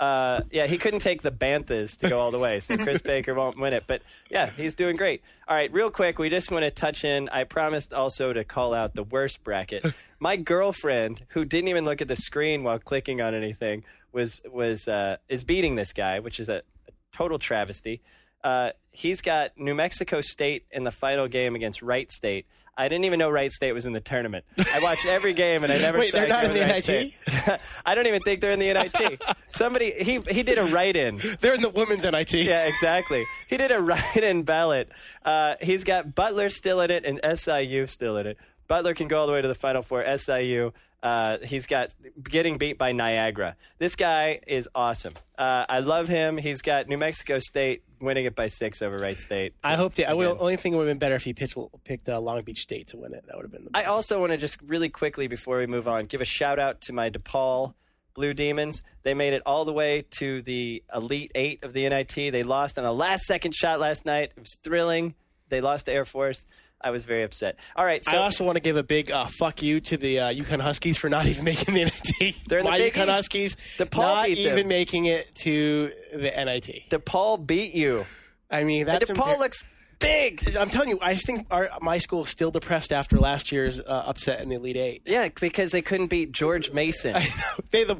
Uh, 0.00 0.42
yeah, 0.50 0.66
he 0.66 0.78
couldn't 0.78 1.00
take 1.00 1.22
the 1.22 1.30
Banthas 1.30 1.98
to 1.98 2.08
go 2.08 2.20
all 2.20 2.30
the 2.30 2.38
way, 2.38 2.60
so 2.60 2.76
Chris 2.78 3.02
Baker 3.02 3.34
won't 3.34 3.58
win 3.58 3.72
it. 3.72 3.84
But 3.86 4.02
yeah, 4.30 4.50
he's 4.56 4.74
doing 4.74 4.96
great. 4.96 5.22
All 5.48 5.56
right, 5.56 5.72
real 5.72 5.90
quick, 5.90 6.18
we 6.18 6.28
just 6.28 6.50
want 6.50 6.64
to 6.64 6.70
touch 6.70 7.04
in. 7.04 7.28
I 7.30 7.44
promised 7.44 7.92
also 7.92 8.32
to 8.32 8.44
call 8.44 8.74
out 8.74 8.94
the 8.94 9.02
worst 9.02 9.42
bracket. 9.42 9.84
My 10.20 10.36
girlfriend, 10.36 11.22
who 11.28 11.44
didn't 11.44 11.68
even 11.68 11.84
look 11.84 12.00
at 12.00 12.08
the 12.08 12.16
screen 12.16 12.62
while 12.62 12.78
clicking 12.78 13.20
on 13.20 13.34
anything, 13.34 13.84
was 14.12 14.40
was 14.50 14.86
uh, 14.86 15.16
is 15.28 15.42
beating 15.42 15.74
this 15.74 15.92
guy, 15.92 16.20
which 16.20 16.38
is 16.38 16.48
a, 16.48 16.62
a 16.86 16.92
total 17.12 17.38
travesty. 17.38 18.00
Uh, 18.44 18.70
he's 18.92 19.20
got 19.20 19.58
New 19.58 19.74
Mexico 19.74 20.20
State 20.20 20.64
in 20.70 20.84
the 20.84 20.92
final 20.92 21.26
game 21.26 21.56
against 21.56 21.82
Wright 21.82 22.10
State. 22.10 22.46
I 22.78 22.88
didn't 22.88 23.04
even 23.06 23.18
know 23.18 23.28
Wright 23.28 23.50
State 23.50 23.72
was 23.72 23.84
in 23.84 23.92
the 23.92 24.00
tournament. 24.00 24.44
I 24.72 24.78
watched 24.80 25.04
every 25.04 25.32
game 25.34 25.64
and 25.64 25.72
I 25.72 25.78
never 25.78 25.98
Wait, 25.98 26.10
saw 26.10 26.18
they're 26.18 26.28
not 26.28 26.44
in 26.44 26.54
the 26.54 26.60
Wright 26.60 26.86
NIT? 26.88 27.12
State. 27.26 27.60
I 27.86 27.94
don't 27.96 28.06
even 28.06 28.22
think 28.22 28.40
they're 28.40 28.52
in 28.52 28.60
the 28.60 28.72
NIT. 28.72 29.20
Somebody 29.48 29.90
he 29.90 30.20
he 30.30 30.44
did 30.44 30.58
a 30.58 30.64
write-in. 30.64 31.20
They're 31.40 31.54
in 31.54 31.60
the 31.60 31.68
women's 31.70 32.04
NIT. 32.04 32.32
Yeah, 32.48 32.66
exactly. 32.66 33.24
He 33.48 33.56
did 33.56 33.72
a 33.72 33.80
write-in 33.80 34.44
ballot. 34.44 34.90
Uh, 35.24 35.56
he's 35.60 35.82
got 35.82 36.14
Butler 36.14 36.50
still 36.50 36.80
in 36.80 36.90
it 36.90 37.04
and 37.04 37.20
SIU 37.38 37.86
still 37.88 38.16
in 38.16 38.26
it. 38.28 38.38
Butler 38.68 38.94
can 38.94 39.08
go 39.08 39.20
all 39.20 39.26
the 39.26 39.32
way 39.32 39.42
to 39.42 39.48
the 39.48 39.54
Final 39.54 39.82
Four. 39.82 40.04
SIU, 40.16 40.72
uh, 41.02 41.38
he's 41.42 41.66
got 41.66 41.88
getting 42.22 42.58
beat 42.58 42.78
by 42.78 42.92
Niagara. 42.92 43.56
This 43.78 43.96
guy 43.96 44.40
is 44.46 44.68
awesome. 44.74 45.14
Uh, 45.36 45.64
I 45.68 45.80
love 45.80 46.06
him. 46.08 46.36
He's 46.36 46.62
got 46.62 46.86
New 46.86 46.98
Mexico 46.98 47.38
State 47.38 47.82
winning 48.00 48.24
it 48.24 48.34
by 48.34 48.48
six 48.48 48.82
over 48.82 48.96
Wright 48.96 49.20
State. 49.20 49.54
I 49.62 49.76
hope. 49.76 49.94
The, 49.94 50.06
I 50.06 50.12
would 50.12 50.26
Again. 50.26 50.36
only 50.40 50.56
think 50.56 50.74
it 50.74 50.76
would 50.78 50.86
have 50.88 50.90
been 50.92 50.98
better 50.98 51.14
if 51.16 51.24
he 51.24 51.32
pitched, 51.34 51.56
picked 51.84 52.08
uh, 52.08 52.20
Long 52.20 52.40
Beach 52.42 52.60
State 52.62 52.88
to 52.88 52.96
win 52.96 53.14
it. 53.14 53.24
That 53.26 53.36
would 53.36 53.44
have 53.44 53.52
been. 53.52 53.64
The 53.64 53.70
I 53.74 53.84
also 53.84 54.20
want 54.20 54.32
to 54.32 54.38
just 54.38 54.60
really 54.62 54.88
quickly 54.88 55.26
before 55.26 55.58
we 55.58 55.66
move 55.66 55.88
on 55.88 56.06
give 56.06 56.20
a 56.20 56.24
shout 56.24 56.58
out 56.58 56.80
to 56.82 56.92
my 56.92 57.10
DePaul 57.10 57.74
Blue 58.14 58.34
Demons. 58.34 58.82
They 59.02 59.14
made 59.14 59.32
it 59.32 59.42
all 59.46 59.64
the 59.64 59.72
way 59.72 60.04
to 60.18 60.42
the 60.42 60.82
Elite 60.94 61.32
Eight 61.34 61.62
of 61.62 61.72
the 61.72 61.88
NIT. 61.88 62.14
They 62.14 62.42
lost 62.42 62.78
on 62.78 62.84
a 62.84 62.92
last 62.92 63.24
second 63.24 63.54
shot 63.54 63.80
last 63.80 64.04
night. 64.04 64.32
It 64.36 64.40
was 64.40 64.56
thrilling. 64.62 65.14
They 65.48 65.60
lost 65.60 65.86
to 65.86 65.92
Air 65.92 66.04
Force. 66.04 66.46
I 66.80 66.90
was 66.90 67.04
very 67.04 67.22
upset. 67.24 67.58
All 67.76 67.84
right, 67.84 68.04
so 68.04 68.12
I 68.12 68.16
also 68.20 68.44
want 68.44 68.56
to 68.56 68.60
give 68.60 68.76
a 68.76 68.82
big 68.84 69.10
uh, 69.10 69.26
fuck 69.26 69.62
you 69.62 69.80
to 69.80 69.96
the 69.96 70.20
uh, 70.20 70.32
UConn 70.32 70.60
Huskies 70.60 70.96
for 70.96 71.08
not 71.08 71.26
even 71.32 71.44
making 71.44 71.74
the 71.74 71.84
NIT. 71.86 72.36
They're 72.46 72.60
in 72.60 72.64
the 72.64 72.70
Big 72.70 72.94
UConn 72.94 73.06
East. 73.08 73.14
Huskies 73.16 73.56
DePaul 73.78 73.98
not 73.98 74.26
beat 74.26 74.38
even 74.38 74.56
them. 74.56 74.68
making 74.68 75.06
it 75.06 75.34
to 75.42 75.90
the 76.12 76.30
NIT. 76.30 76.88
DePaul 76.90 77.44
beat 77.46 77.74
you. 77.74 78.06
I 78.50 78.64
mean, 78.64 78.88
And 78.88 78.90
that's 78.90 79.10
DePaul 79.10 79.34
embar- 79.34 79.38
looks 79.38 79.64
big. 79.98 80.56
I'm 80.56 80.70
telling 80.70 80.88
you, 80.90 80.98
I 81.02 81.16
think 81.16 81.46
our, 81.50 81.68
my 81.80 81.98
school 81.98 82.22
is 82.24 82.30
still 82.30 82.50
depressed 82.52 82.92
after 82.92 83.18
last 83.18 83.50
year's 83.50 83.80
uh, 83.80 84.04
upset 84.06 84.40
in 84.40 84.48
the 84.48 84.54
Elite 84.54 84.76
Eight. 84.76 85.02
Yeah, 85.04 85.28
because 85.40 85.72
they 85.72 85.82
couldn't 85.82 86.06
beat 86.06 86.30
George 86.32 86.70
Mason. 86.72 87.16
they 87.72 87.82
the 87.84 87.96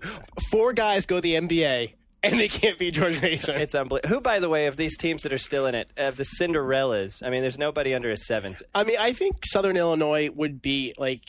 four 0.51 0.73
guys 0.73 1.05
go 1.05 1.17
to 1.17 1.21
the 1.21 1.35
NBA 1.35 1.95
and 2.23 2.39
they 2.41 2.49
can't 2.49 2.79
beat 2.79 2.95
George 2.95 3.21
Mason. 3.23 3.57
It's 3.57 3.75
unbelievable. 3.75 4.15
Who, 4.17 4.21
by 4.21 4.39
the 4.41 4.49
way, 4.49 4.67
of 4.67 4.77
these 4.77 4.97
teams 4.99 5.23
that 5.23 5.33
are 5.33 5.39
still 5.39 5.67
in 5.67 5.75
it, 5.75 5.89
of 5.97 6.17
the 6.17 6.25
Cinderellas, 6.41 7.23
I 7.25 7.31
mean, 7.31 7.43
there's 7.43 7.59
nobody 7.59 7.95
under 7.95 8.11
a 8.11 8.17
seven. 8.17 8.57
I 8.75 8.85
mean, 8.85 8.97
I 8.99 9.13
think 9.13 9.37
Southern 9.45 9.77
Illinois 9.77 10.31
would 10.31 10.61
be 10.63 10.95
like 10.99 11.23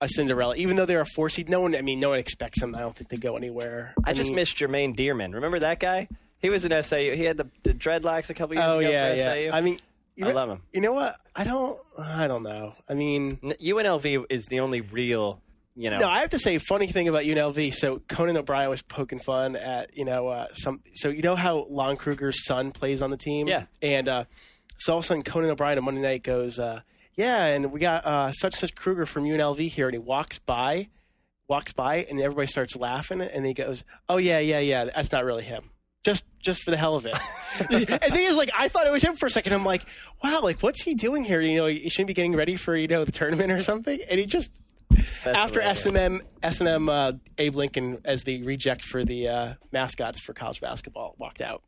a 0.00 0.08
Cinderella, 0.08 0.56
even 0.56 0.76
though 0.76 0.86
they're 0.86 1.00
a 1.00 1.06
four 1.06 1.28
seed. 1.30 1.48
No 1.48 1.60
one, 1.62 1.74
I 1.74 1.82
mean, 1.82 2.00
no 2.00 2.10
one 2.10 2.18
expects 2.18 2.60
them. 2.60 2.74
I 2.74 2.80
don't 2.80 2.94
think 2.96 3.10
they 3.10 3.16
go 3.16 3.36
anywhere. 3.36 3.94
I 4.04 4.12
just 4.12 4.30
mean, 4.30 4.36
miss 4.36 4.52
Jermaine 4.52 4.96
Dearman. 4.96 5.34
Remember 5.34 5.58
that 5.60 5.80
guy? 5.80 6.08
He 6.40 6.50
was 6.50 6.64
in 6.64 6.82
SIU. 6.82 7.14
He 7.14 7.24
had 7.24 7.36
the, 7.38 7.48
the 7.62 7.72
dreadlocks 7.72 8.28
a 8.28 8.34
couple 8.34 8.54
years 8.56 8.66
Oh 8.70 8.78
ago 8.78 8.90
yeah, 8.90 9.14
for 9.14 9.18
yeah. 9.20 9.32
SIU. 9.34 9.50
I 9.52 9.60
mean, 9.62 9.78
you 10.16 10.26
I 10.26 10.28
know- 10.28 10.34
love 10.34 10.48
him. 10.50 10.62
You 10.72 10.80
know 10.82 10.92
what? 10.92 11.16
I 11.34 11.44
don't. 11.44 11.78
I 11.98 12.26
don't 12.28 12.42
know. 12.42 12.74
I 12.88 12.94
mean, 12.94 13.36
UNLV 13.38 14.26
is 14.30 14.46
the 14.46 14.60
only 14.60 14.80
real, 14.80 15.40
you 15.76 15.90
know. 15.90 15.98
no. 15.98 16.08
I 16.08 16.20
have 16.20 16.30
to 16.30 16.38
say, 16.38 16.58
funny 16.58 16.86
thing 16.86 17.08
about 17.08 17.24
UNLV. 17.24 17.74
So 17.74 18.00
Conan 18.08 18.36
O'Brien 18.36 18.70
was 18.70 18.82
poking 18.82 19.18
fun 19.18 19.56
at 19.56 19.96
you 19.96 20.04
know 20.04 20.28
uh, 20.28 20.48
some. 20.54 20.82
So 20.94 21.08
you 21.08 21.22
know 21.22 21.36
how 21.36 21.66
Lon 21.68 21.96
Kruger's 21.96 22.44
son 22.44 22.70
plays 22.70 23.02
on 23.02 23.10
the 23.10 23.16
team. 23.16 23.48
Yeah. 23.48 23.66
And 23.82 24.08
uh, 24.08 24.24
so 24.78 24.92
all 24.92 24.98
of 24.98 25.04
a 25.04 25.06
sudden, 25.06 25.22
Conan 25.22 25.50
O'Brien 25.50 25.78
on 25.78 25.84
Monday 25.84 26.00
night 26.00 26.22
goes, 26.22 26.58
uh, 26.58 26.80
"Yeah, 27.14 27.44
and 27.46 27.72
we 27.72 27.80
got 27.80 28.04
uh, 28.04 28.30
such 28.32 28.54
and 28.54 28.60
such 28.60 28.74
Kruger 28.74 29.06
from 29.06 29.24
UNLV 29.24 29.68
here," 29.68 29.86
and 29.86 29.94
he 29.94 29.98
walks 29.98 30.38
by. 30.38 30.88
Walks 31.46 31.74
by 31.74 31.96
and 32.08 32.18
everybody 32.20 32.46
starts 32.46 32.74
laughing, 32.74 33.20
and 33.20 33.44
he 33.44 33.52
goes, 33.52 33.84
"Oh 34.08 34.16
yeah, 34.16 34.38
yeah, 34.38 34.60
yeah. 34.60 34.84
That's 34.86 35.12
not 35.12 35.26
really 35.26 35.44
him. 35.44 35.70
Just, 36.02 36.24
just 36.38 36.62
for 36.62 36.70
the 36.70 36.78
hell 36.78 36.96
of 36.96 37.04
it." 37.04 37.14
and 37.70 37.86
the 37.86 37.98
thing 37.98 38.26
is, 38.26 38.34
like, 38.34 38.50
I 38.58 38.68
thought 38.68 38.86
it 38.86 38.92
was 38.92 39.04
him 39.04 39.14
for 39.14 39.26
a 39.26 39.30
second. 39.30 39.52
I'm 39.52 39.64
like, 39.64 39.84
"Wow, 40.22 40.40
like, 40.42 40.62
what's 40.62 40.82
he 40.82 40.94
doing 40.94 41.22
here? 41.22 41.42
You 41.42 41.58
know, 41.58 41.66
he 41.66 41.90
shouldn't 41.90 42.08
be 42.08 42.14
getting 42.14 42.34
ready 42.34 42.56
for 42.56 42.74
you 42.74 42.88
know 42.88 43.04
the 43.04 43.12
tournament 43.12 43.52
or 43.52 43.62
something." 43.62 44.00
And 44.08 44.18
he 44.18 44.24
just 44.24 44.52
after 45.26 45.60
hilarious. 45.60 45.80
S 45.80 45.86
and 45.86 45.96
M, 45.96 46.22
S 46.42 46.60
and 46.60 46.68
M, 46.68 46.88
uh, 46.88 47.12
Abe 47.38 47.56
Lincoln 47.56 47.98
as 48.04 48.24
the 48.24 48.42
reject 48.42 48.82
for 48.84 49.04
the 49.04 49.28
uh, 49.28 49.54
mascots 49.72 50.20
for 50.20 50.32
college 50.32 50.60
basketball 50.60 51.14
walked 51.18 51.40
out. 51.40 51.62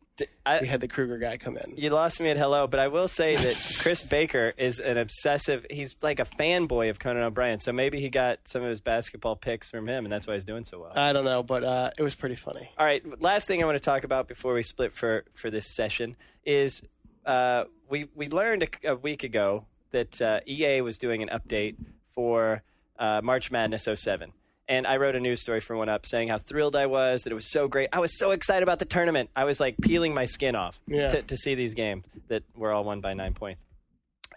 I- 0.46 0.60
We 0.62 0.66
had 0.68 0.80
the 0.80 0.88
Kruger 0.88 1.18
guy 1.18 1.36
come 1.36 1.58
in. 1.58 1.74
you 1.76 1.90
lost 1.90 2.20
me 2.20 2.30
at 2.30 2.38
hello, 2.38 2.66
but 2.66 2.80
I 2.80 2.88
will 2.88 3.06
say 3.08 3.36
that 3.36 3.76
Chris 3.82 4.06
Baker 4.06 4.54
is 4.56 4.78
an 4.80 4.96
obsessive. 4.96 5.66
He's 5.68 5.94
like 6.02 6.18
a 6.20 6.24
fanboy 6.24 6.88
of 6.88 6.98
Conan 6.98 7.22
O'Brien, 7.22 7.58
so 7.58 7.70
maybe 7.70 8.00
he 8.00 8.08
got 8.08 8.38
some 8.48 8.62
of 8.62 8.68
his 8.70 8.80
basketball 8.80 9.36
picks 9.36 9.68
from 9.68 9.86
him, 9.86 10.06
and 10.06 10.12
that's 10.12 10.26
why 10.26 10.32
he's 10.32 10.44
doing 10.44 10.64
so 10.64 10.80
well. 10.80 10.92
I 10.96 11.12
don't 11.12 11.26
know, 11.26 11.42
but 11.42 11.64
uh, 11.64 11.90
it 11.98 12.02
was 12.02 12.14
pretty 12.14 12.34
funny. 12.34 12.70
All 12.78 12.86
right, 12.86 13.02
last 13.20 13.46
thing 13.46 13.62
I 13.62 13.66
want 13.66 13.76
to 13.76 13.84
talk 13.84 14.04
about 14.04 14.26
before 14.26 14.54
we 14.54 14.62
split 14.62 14.94
for 14.96 15.24
for 15.34 15.50
this 15.50 15.74
session 15.74 16.16
is 16.46 16.80
uh, 17.26 17.64
we 17.90 18.08
we 18.14 18.28
learned 18.28 18.62
a, 18.84 18.92
a 18.92 18.96
week 18.96 19.22
ago 19.22 19.66
that 19.90 20.22
uh, 20.22 20.40
EA 20.46 20.80
was 20.80 20.96
doing 20.96 21.22
an 21.22 21.28
update 21.28 21.76
for 22.14 22.62
uh, 22.98 23.20
March 23.22 23.50
Madness 23.50 23.88
07. 23.92 24.32
And 24.68 24.84
I 24.86 24.96
wrote 24.96 25.14
a 25.14 25.20
news 25.20 25.40
story 25.40 25.60
for 25.60 25.76
one 25.76 25.88
up 25.88 26.06
saying 26.06 26.28
how 26.28 26.38
thrilled 26.38 26.74
I 26.74 26.86
was 26.86 27.22
that 27.22 27.30
it 27.30 27.36
was 27.36 27.50
so 27.52 27.68
great. 27.68 27.88
I 27.92 28.00
was 28.00 28.18
so 28.18 28.32
excited 28.32 28.64
about 28.64 28.80
the 28.80 28.84
tournament. 28.84 29.30
I 29.36 29.44
was 29.44 29.60
like 29.60 29.76
peeling 29.80 30.12
my 30.12 30.24
skin 30.24 30.56
off 30.56 30.80
Yeah. 30.88 31.06
to, 31.08 31.22
to 31.22 31.36
see 31.36 31.54
these 31.54 31.74
games 31.74 32.04
that 32.28 32.42
were 32.56 32.72
all 32.72 32.82
won 32.82 33.00
by 33.00 33.14
nine 33.14 33.32
points. 33.34 33.62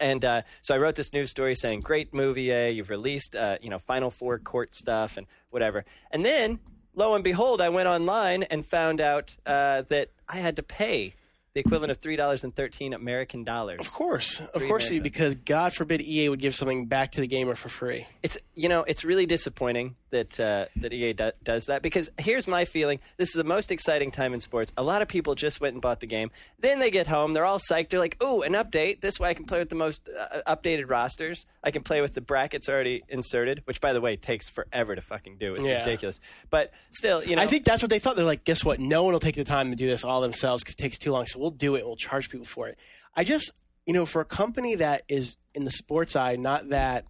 And 0.00 0.24
uh, 0.24 0.42
so 0.62 0.74
I 0.74 0.78
wrote 0.78 0.94
this 0.94 1.12
news 1.12 1.30
story 1.30 1.54
saying, 1.54 1.80
"Great 1.80 2.14
movie, 2.14 2.50
eh? 2.50 2.68
You've 2.68 2.88
released, 2.90 3.34
uh, 3.36 3.58
you 3.60 3.68
know, 3.68 3.78
Final 3.78 4.10
Four 4.10 4.38
court 4.38 4.74
stuff 4.74 5.16
and 5.18 5.26
whatever." 5.50 5.84
And 6.10 6.24
then, 6.24 6.58
lo 6.94 7.12
and 7.14 7.22
behold, 7.22 7.60
I 7.60 7.68
went 7.68 7.86
online 7.88 8.44
and 8.44 8.64
found 8.64 9.00
out 9.00 9.36
uh, 9.44 9.82
that 9.88 10.08
I 10.26 10.36
had 10.36 10.56
to 10.56 10.62
pay 10.62 11.14
the 11.54 11.60
equivalent 11.60 11.90
of 11.90 11.96
three 11.98 12.16
dollars 12.16 12.44
and 12.44 12.54
thirteen 12.54 12.92
American 12.92 13.44
dollars. 13.44 13.80
Of 13.80 13.92
course, 13.92 14.40
of 14.40 14.50
Three 14.60 14.68
course, 14.68 14.84
American. 14.88 15.02
because 15.02 15.34
God 15.34 15.72
forbid 15.72 16.00
EA 16.00 16.28
would 16.28 16.40
give 16.40 16.54
something 16.54 16.86
back 16.86 17.12
to 17.12 17.20
the 17.20 17.26
gamer 17.26 17.54
for 17.54 17.68
free. 17.68 18.06
It's 18.22 18.38
you 18.54 18.68
know 18.68 18.82
it's 18.84 19.04
really 19.04 19.26
disappointing 19.26 19.96
that 20.10 20.38
uh, 20.40 20.66
that 20.76 20.92
EA 20.92 21.12
do- 21.12 21.32
does 21.42 21.66
that 21.66 21.82
because 21.82 22.10
here's 22.18 22.46
my 22.48 22.64
feeling: 22.64 22.98
this 23.16 23.28
is 23.30 23.34
the 23.34 23.44
most 23.44 23.70
exciting 23.70 24.10
time 24.10 24.34
in 24.34 24.40
sports. 24.40 24.72
A 24.76 24.82
lot 24.82 25.02
of 25.02 25.08
people 25.08 25.34
just 25.34 25.60
went 25.60 25.74
and 25.74 25.82
bought 25.82 26.00
the 26.00 26.06
game. 26.06 26.30
Then 26.58 26.78
they 26.78 26.90
get 26.90 27.06
home, 27.06 27.32
they're 27.32 27.44
all 27.44 27.58
psyched. 27.58 27.88
They're 27.90 28.00
like, 28.00 28.16
"Oh, 28.20 28.42
an 28.42 28.52
update! 28.54 29.00
This 29.00 29.18
way 29.20 29.30
I 29.30 29.34
can 29.34 29.44
play 29.44 29.58
with 29.58 29.68
the 29.68 29.74
most 29.76 30.08
uh, 30.08 30.40
updated 30.56 30.90
rosters. 30.90 31.46
I 31.62 31.70
can 31.70 31.82
play 31.82 32.00
with 32.00 32.14
the 32.14 32.20
brackets 32.20 32.68
already 32.68 33.02
inserted." 33.08 33.62
Which, 33.64 33.80
by 33.80 33.92
the 33.92 34.00
way, 34.00 34.16
takes 34.16 34.48
forever 34.48 34.94
to 34.94 35.02
fucking 35.02 35.38
do. 35.38 35.54
It's 35.54 35.66
Yeah. 35.66 35.80
ridiculous. 35.80 36.20
But 36.50 36.72
still, 36.90 37.22
you 37.24 37.36
know, 37.36 37.42
I 37.42 37.46
think 37.46 37.64
that's 37.64 37.82
what 37.82 37.90
they 37.90 37.98
thought. 37.98 38.16
They're 38.16 38.24
like, 38.24 38.44
guess 38.44 38.64
what? 38.64 38.80
No 38.80 39.04
one 39.04 39.12
will 39.12 39.20
take 39.20 39.36
the 39.36 39.44
time 39.44 39.70
to 39.70 39.76
do 39.76 39.86
this 39.86 40.04
all 40.04 40.20
themselves 40.20 40.62
because 40.62 40.74
it 40.74 40.78
takes 40.78 40.98
too 40.98 41.12
long. 41.12 41.26
So 41.26 41.38
we'll 41.38 41.50
do 41.50 41.74
it. 41.74 41.80
and 41.80 41.86
We'll 41.86 41.96
charge 41.96 42.30
people 42.30 42.46
for 42.46 42.68
it. 42.68 42.76
I 43.16 43.24
just, 43.24 43.52
you 43.86 43.94
know, 43.94 44.06
for 44.06 44.20
a 44.20 44.24
company 44.24 44.74
that 44.76 45.02
is 45.08 45.36
in 45.54 45.64
the 45.64 45.70
sports 45.70 46.12
side, 46.12 46.38
not 46.40 46.68
that, 46.70 47.04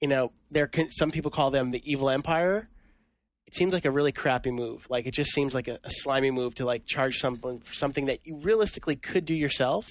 you 0.00 0.08
know, 0.08 0.32
there 0.50 0.66
can 0.66 0.90
some 0.90 1.10
people 1.10 1.30
call 1.30 1.50
them 1.50 1.70
the 1.70 1.82
evil 1.90 2.10
empire. 2.10 2.68
It 3.46 3.54
seems 3.54 3.72
like 3.72 3.84
a 3.84 3.90
really 3.90 4.12
crappy 4.12 4.50
move. 4.50 4.86
Like 4.88 5.06
it 5.06 5.12
just 5.12 5.32
seems 5.32 5.54
like 5.54 5.68
a, 5.68 5.78
a 5.82 5.90
slimy 5.90 6.30
move 6.30 6.54
to 6.56 6.64
like 6.64 6.86
charge 6.86 7.18
someone 7.18 7.60
for 7.60 7.74
something 7.74 8.06
that 8.06 8.20
you 8.24 8.36
realistically 8.36 8.96
could 8.96 9.24
do 9.24 9.34
yourself, 9.34 9.86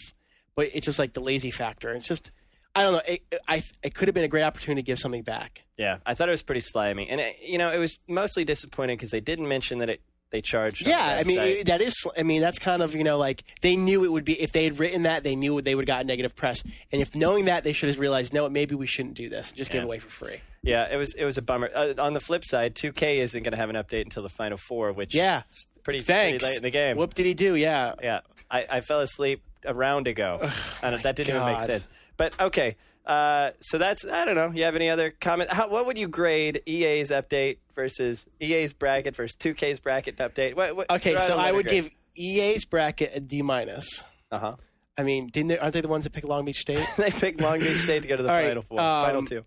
but 0.55 0.69
it's 0.73 0.85
just 0.85 0.97
like 0.99 1.13
the 1.13 1.19
lazy 1.19 1.51
factor. 1.51 1.91
It's 1.91 2.07
just, 2.07 2.31
I 2.73 2.83
don't 2.83 2.93
know. 2.93 3.01
It, 3.07 3.21
I 3.47 3.63
it 3.83 3.93
could 3.93 4.07
have 4.07 4.15
been 4.15 4.23
a 4.23 4.29
great 4.29 4.43
opportunity 4.43 4.81
to 4.81 4.85
give 4.85 4.99
something 4.99 5.23
back. 5.23 5.65
yeah, 5.77 5.97
I 6.05 6.13
thought 6.13 6.29
it 6.29 6.31
was 6.31 6.43
pretty 6.43 6.61
slimy, 6.61 7.09
and 7.09 7.19
it, 7.19 7.37
you 7.45 7.57
know, 7.57 7.69
it 7.71 7.77
was 7.77 7.99
mostly 8.07 8.45
disappointing 8.45 8.95
because 8.95 9.11
they 9.11 9.19
didn't 9.19 9.47
mention 9.47 9.79
that 9.79 9.89
it 9.89 10.01
they 10.31 10.41
charged. 10.41 10.85
Yeah, 10.87 11.17
I 11.19 11.23
mean 11.23 11.63
that 11.65 11.81
is. 11.81 11.95
I 12.17 12.23
mean 12.23 12.41
that's 12.41 12.59
kind 12.59 12.81
of 12.81 12.95
you 12.95 13.03
know 13.03 13.17
like 13.17 13.43
they 13.61 13.75
knew 13.75 14.03
it 14.03 14.11
would 14.11 14.25
be 14.25 14.39
if 14.41 14.51
they 14.51 14.63
had 14.63 14.79
written 14.79 15.03
that 15.03 15.23
they 15.23 15.35
knew 15.35 15.61
they 15.61 15.75
would 15.75 15.83
have 15.87 15.95
gotten 15.95 16.07
negative 16.07 16.35
press, 16.35 16.63
and 16.91 17.01
if 17.01 17.15
knowing 17.15 17.45
that 17.45 17.63
they 17.63 17.73
should 17.73 17.89
have 17.89 17.99
realized 17.99 18.33
no, 18.33 18.47
maybe 18.49 18.75
we 18.75 18.87
shouldn't 18.87 19.15
do 19.15 19.29
this 19.29 19.51
just 19.51 19.71
give 19.71 19.81
it 19.81 19.85
away 19.85 19.99
for 19.99 20.09
free. 20.09 20.41
Yeah, 20.61 20.87
it 20.91 20.97
was 20.97 21.13
it 21.15 21.25
was 21.25 21.37
a 21.37 21.41
bummer. 21.41 21.69
Uh, 21.73 21.93
on 21.97 22.13
the 22.13 22.19
flip 22.19 22.43
side, 22.45 22.75
2K 22.75 23.17
isn't 23.17 23.43
going 23.43 23.51
to 23.51 23.57
have 23.57 23.69
an 23.69 23.75
update 23.77 24.01
until 24.03 24.23
the 24.23 24.29
final 24.29 24.57
four, 24.57 24.91
which 24.91 25.15
Yeah. 25.15 25.43
is 25.49 25.67
pretty, 25.83 26.01
Thanks. 26.01 26.43
pretty 26.43 26.45
late 26.45 26.57
in 26.57 26.63
the 26.63 26.69
game. 26.69 26.97
Whoop 26.97 27.13
did 27.13 27.25
he 27.25 27.33
do? 27.33 27.55
Yeah, 27.55 27.93
Yeah, 28.03 28.19
I, 28.51 28.65
I 28.69 28.81
fell 28.81 28.99
asleep 28.99 29.41
a 29.65 29.73
round 29.73 30.07
ago, 30.07 30.39
and 30.83 31.01
that 31.01 31.15
didn't 31.15 31.35
even 31.35 31.45
make 31.47 31.61
sense. 31.61 31.87
But 32.17 32.39
okay, 32.41 32.75
uh, 33.09 33.51
so 33.59 33.79
that's 33.79 34.05
I 34.05 34.23
don't 34.23 34.35
know. 34.35 34.51
You 34.53 34.63
have 34.65 34.75
any 34.75 34.87
other 34.87 35.09
comment? 35.09 35.51
How, 35.51 35.67
what 35.67 35.87
would 35.87 35.97
you 35.97 36.07
grade 36.07 36.61
EA's 36.67 37.09
update 37.09 37.57
versus 37.75 38.29
EA's 38.39 38.71
bracket 38.71 39.15
versus 39.15 39.35
2K's 39.37 39.79
bracket 39.79 40.17
update? 40.17 40.55
What, 40.55 40.75
what, 40.75 40.91
Okay, 40.91 41.17
so 41.17 41.35
I 41.37 41.51
would 41.51 41.65
grade. 41.67 41.85
give 41.85 41.91
EA's 42.15 42.65
bracket 42.65 43.11
a 43.15 43.19
D 43.19 43.41
minus. 43.41 44.03
Uh 44.31 44.39
huh. 44.39 44.51
I 44.95 45.03
mean, 45.03 45.27
didn't 45.27 45.47
they, 45.47 45.57
aren't 45.57 45.73
they 45.73 45.81
the 45.81 45.87
ones 45.87 46.03
that 46.03 46.11
picked 46.11 46.27
Long 46.27 46.45
Beach 46.45 46.59
State? 46.59 46.85
they 46.97 47.09
picked 47.09 47.41
Long 47.41 47.59
Beach 47.59 47.79
State 47.79 48.03
to 48.03 48.07
go 48.07 48.15
to 48.15 48.21
the 48.23 48.29
All 48.29 48.35
right, 48.35 48.47
final 48.49 48.61
four, 48.63 48.79
um, 48.79 49.05
final 49.05 49.25
two. 49.25 49.45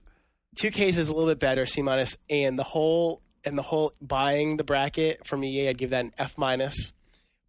Two 0.57 0.71
Ks 0.71 0.97
is 0.97 1.09
a 1.09 1.15
little 1.15 1.29
bit 1.31 1.39
better, 1.39 1.65
C 1.65 1.83
minus, 1.83 2.17
and 2.29 2.59
the 2.59 2.65
whole 2.65 3.23
and 3.45 3.57
the 3.57 3.63
whole 3.63 3.93
buying 4.01 4.57
the 4.57 4.65
bracket 4.65 5.25
from 5.27 5.45
EA, 5.45 5.69
I'd 5.69 5.79
give 5.79 5.91
that 5.91 6.05
an 6.05 6.13
F 6.19 6.37
minus. 6.37 6.93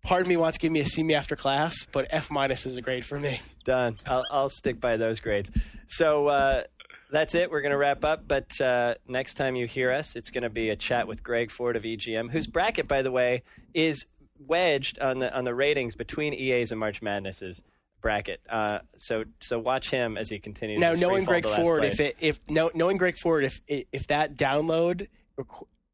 Part 0.03 0.21
of 0.21 0.27
me 0.27 0.35
wants 0.35 0.57
to 0.57 0.61
give 0.61 0.71
me 0.71 0.81
a 0.81 0.85
C 0.85 1.01
me 1.01 1.13
after 1.13 1.37
class, 1.37 1.85
but 1.91 2.07
F 2.09 2.29
minus 2.29 2.65
is 2.65 2.75
a 2.75 2.81
grade 2.81 3.05
for 3.05 3.17
me. 3.17 3.39
Done. 3.63 3.95
I'll, 4.05 4.25
I'll 4.29 4.49
stick 4.49 4.81
by 4.81 4.97
those 4.97 5.21
grades. 5.21 5.49
So 5.87 6.27
uh, 6.27 6.63
that's 7.09 7.35
it. 7.35 7.49
We're 7.49 7.61
going 7.61 7.71
to 7.71 7.77
wrap 7.77 8.03
up. 8.03 8.27
But 8.27 8.59
uh, 8.59 8.95
next 9.07 9.35
time 9.35 9.55
you 9.55 9.65
hear 9.65 9.91
us, 9.91 10.17
it's 10.17 10.29
going 10.29 10.43
to 10.43 10.49
be 10.49 10.69
a 10.69 10.75
chat 10.75 11.07
with 11.07 11.23
Greg 11.23 11.51
Ford 11.51 11.77
of 11.77 11.83
EGM, 11.83 12.31
whose 12.31 12.47
bracket, 12.47 12.87
by 12.87 13.01
the 13.01 13.11
way, 13.11 13.43
is 13.73 14.07
wedged 14.37 14.99
on 14.99 15.19
the 15.19 15.33
on 15.33 15.45
the 15.45 15.55
ratings 15.55 15.95
between 15.95 16.33
EA's 16.33 16.71
and 16.71 16.79
March 16.79 17.01
Madness's 17.01 17.63
bracket. 18.01 18.41
Uh, 18.49 18.79
so 18.97 19.23
so 19.39 19.57
watch 19.57 19.89
him 19.89 20.17
as 20.17 20.29
he 20.29 20.37
continues. 20.37 20.79
Now, 20.79 20.91
knowing 20.91 21.23
Greg 21.23 21.43
to 21.43 21.55
Ford, 21.55 21.79
place. 21.79 21.93
if 21.93 21.99
it 22.01 22.17
if 22.19 22.39
no, 22.49 22.71
knowing 22.75 22.97
Greg 22.97 23.17
Ford, 23.17 23.45
if 23.45 23.61
if 23.67 24.07
that 24.07 24.35
download 24.35 25.07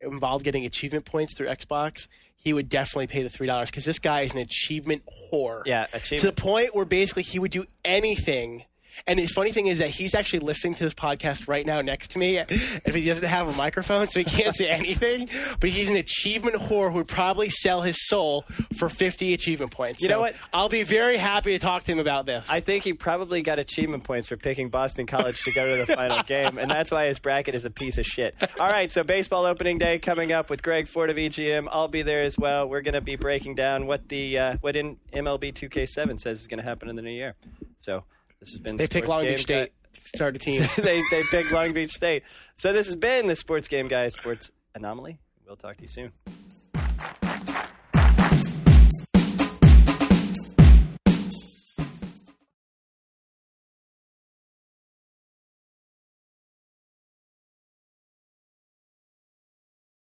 involved 0.01 0.45
getting 0.45 0.65
achievement 0.65 1.05
points 1.05 1.35
through 1.35 1.47
Xbox, 1.47 2.07
he 2.39 2.53
would 2.53 2.69
definitely 2.69 3.07
pay 3.07 3.21
the 3.21 3.29
three 3.29 3.47
dollars 3.47 3.69
because 3.69 3.85
this 3.85 3.99
guy 3.99 4.21
is 4.21 4.33
an 4.33 4.39
achievement 4.39 5.03
whore. 5.31 5.61
yeah, 5.65 5.87
achievement. 5.93 6.21
to 6.21 6.27
the 6.27 6.41
point 6.41 6.73
where 6.73 6.85
basically 6.85 7.23
he 7.23 7.37
would 7.37 7.51
do 7.51 7.65
anything. 7.85 8.63
And 9.07 9.19
his 9.19 9.31
funny 9.31 9.51
thing 9.51 9.67
is 9.67 9.79
that 9.79 9.89
he's 9.89 10.13
actually 10.15 10.39
listening 10.39 10.75
to 10.75 10.83
this 10.83 10.93
podcast 10.93 11.47
right 11.47 11.65
now 11.65 11.81
next 11.81 12.11
to 12.11 12.19
me. 12.19 12.37
If 12.37 12.95
he 12.95 13.05
doesn't 13.05 13.25
have 13.27 13.47
a 13.47 13.57
microphone, 13.57 14.07
so 14.07 14.19
he 14.19 14.23
can't 14.25 14.55
say 14.55 14.67
anything, 14.69 15.29
but 15.59 15.69
he's 15.69 15.89
an 15.89 15.95
achievement 15.97 16.55
whore 16.57 16.89
who 16.91 16.97
would 16.97 17.07
probably 17.07 17.49
sell 17.49 17.81
his 17.81 18.07
soul 18.07 18.45
for 18.77 18.89
50 18.89 19.33
achievement 19.33 19.71
points. 19.71 20.01
You 20.01 20.07
So 20.07 20.13
know 20.15 20.19
what? 20.21 20.35
I'll 20.53 20.69
be 20.69 20.83
very 20.83 21.17
happy 21.17 21.51
to 21.51 21.59
talk 21.59 21.83
to 21.83 21.91
him 21.91 21.99
about 21.99 22.25
this. 22.25 22.49
I 22.49 22.59
think 22.59 22.83
he 22.83 22.93
probably 22.93 23.41
got 23.41 23.59
achievement 23.59 24.03
points 24.03 24.27
for 24.27 24.37
picking 24.37 24.69
Boston 24.69 25.05
College 25.05 25.43
to 25.43 25.51
go 25.51 25.67
to 25.77 25.85
the 25.85 25.95
final 25.95 26.23
game, 26.27 26.57
and 26.57 26.69
that's 26.69 26.91
why 26.91 27.05
his 27.07 27.19
bracket 27.19 27.55
is 27.55 27.65
a 27.65 27.69
piece 27.69 27.97
of 27.97 28.05
shit. 28.05 28.35
All 28.59 28.69
right, 28.69 28.91
so 28.91 29.03
baseball 29.03 29.45
opening 29.45 29.77
day 29.77 29.99
coming 29.99 30.31
up 30.31 30.49
with 30.49 30.61
Greg 30.61 30.87
Ford 30.87 31.09
of 31.09 31.17
EGM. 31.17 31.67
I'll 31.71 31.87
be 31.87 32.01
there 32.01 32.21
as 32.21 32.37
well. 32.37 32.67
We're 32.67 32.81
going 32.81 32.93
to 32.93 33.01
be 33.01 33.15
breaking 33.15 33.55
down 33.55 33.87
what 33.87 34.09
the 34.09 34.37
uh, 34.37 34.57
what 34.61 34.75
in 34.75 34.97
MLB 35.13 35.53
2K7 35.53 36.19
says 36.19 36.41
is 36.41 36.47
going 36.47 36.57
to 36.59 36.63
happen 36.63 36.89
in 36.89 36.95
the 36.95 37.01
new 37.01 37.09
year. 37.11 37.35
So 37.77 38.03
this 38.39 38.51
has 38.51 38.59
been 38.59 38.77
they 38.77 38.85
the 38.85 38.89
pick 38.89 39.07
Long 39.07 39.23
Game 39.23 39.33
Beach 39.33 39.41
State 39.41 39.71
start 40.15 40.35
a 40.35 40.39
team. 40.39 40.61
They 40.77 41.01
they 41.11 41.23
picked 41.29 41.51
Long 41.51 41.73
Beach 41.73 41.93
State. 41.93 42.23
So 42.55 42.73
this 42.73 42.87
has 42.87 42.95
been 42.95 43.27
the 43.27 43.35
Sports 43.35 43.67
Game 43.67 43.87
Guy 43.87 44.07
Sports 44.09 44.51
Anomaly. 44.75 45.19
We'll 45.45 45.55
talk 45.55 45.77
to 45.77 45.83
you 45.83 45.89
soon. 45.89 46.11